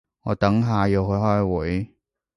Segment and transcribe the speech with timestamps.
[0.23, 1.93] 我等下要去開會